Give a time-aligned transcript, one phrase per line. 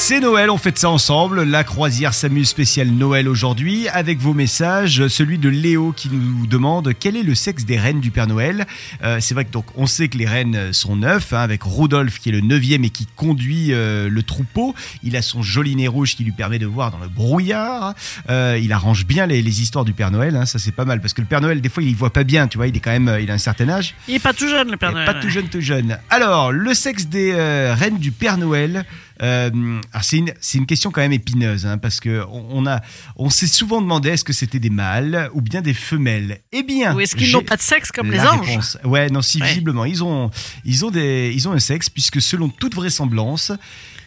[0.00, 1.42] C'est Noël, on fête ça ensemble.
[1.42, 5.06] La croisière s'amuse spéciale Noël aujourd'hui avec vos messages.
[5.08, 8.66] Celui de Léo qui nous demande quel est le sexe des reines du Père Noël.
[9.02, 12.20] Euh, c'est vrai que donc on sait que les reines sont neuf, hein, avec Rodolphe
[12.20, 14.74] qui est le neuvième et qui conduit euh, le troupeau.
[15.02, 17.94] Il a son joli nez rouge qui lui permet de voir dans le brouillard.
[18.30, 20.36] Euh, il arrange bien les, les histoires du Père Noël.
[20.36, 22.24] hein, ça c'est pas mal parce que le Père Noël des fois il voit pas
[22.24, 22.46] bien.
[22.46, 23.94] Tu vois, il est quand même, euh, il a un certain âge.
[24.06, 25.04] Il est pas tout jeune, le Père Noël.
[25.06, 25.98] Pas tout jeune, tout jeune.
[26.08, 28.86] Alors, le sexe des euh, reines du Père Noël.
[29.22, 32.80] Euh, c'est une, c'est une question quand même épineuse, hein, parce que on, on a,
[33.16, 36.40] on s'est souvent demandé est-ce que c'était des mâles ou bien des femelles.
[36.52, 38.78] Eh bien, Ou est-ce qu'ils n'ont pas de sexe comme les anges réponse.
[38.84, 39.48] Ouais, non, si Ouais.
[39.48, 40.30] visiblement ils ont,
[40.64, 43.52] ils ont des, ils ont un sexe, puisque selon toute vraisemblance,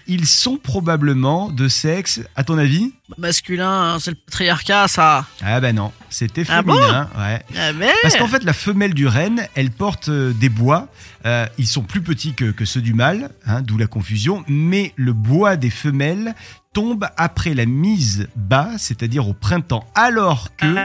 [0.08, 2.22] ils sont probablement de sexe.
[2.36, 5.26] À ton avis Masculin, hein, c'est le patriarcat, ça.
[5.44, 7.10] Ah ben non, c'était Ah bon féminin.
[7.18, 7.44] ouais.
[7.58, 10.88] Ah mais Parce qu'en fait, la femelle du renne, elle porte euh, des bois.
[11.26, 14.44] Euh, ils sont plus petits que, que ceux du mâle, hein, d'où la confusion.
[14.48, 16.34] Mais le bois des femelles
[16.74, 20.76] tombe après la mise bas, c'est-à-dire au printemps, alors que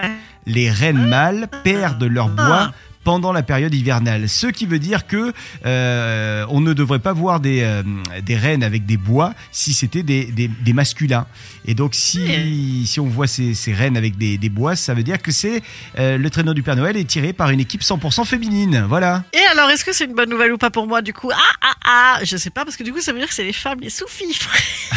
[0.47, 2.73] les rennes mâles perdent leur bois.
[3.07, 5.33] Pendant la période hivernale, ce qui veut dire que
[5.65, 7.85] euh, on ne devrait pas voir des, euh,
[8.25, 11.25] des rennes avec des bois si c'était des, des, des masculins.
[11.67, 15.05] Et donc si, si on voit ces, ces rennes avec des, des bois, ça veut
[15.05, 15.63] dire que c'est
[16.01, 18.85] euh, le traîneau du Père Noël est tiré par une équipe 100% féminine.
[18.89, 19.23] Voilà.
[19.33, 21.31] Et alors, est-ce que c'est une bonne nouvelle ou pas pour moi du coup?
[21.33, 23.45] Ah ah ah Je sais pas, parce que du coup, ça veut dire que c'est
[23.45, 24.51] les femmes, les sous-fifres.
[24.91, 24.97] Ah,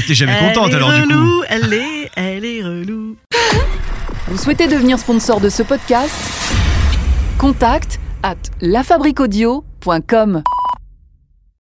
[0.06, 1.42] T'es jamais Elle contente est alors du coup.
[1.48, 3.16] Elle est, elle est relou.
[4.28, 6.14] Vous souhaitez devenir sponsor de ce podcast?
[7.38, 10.42] Contact à lafabriquaudio.com.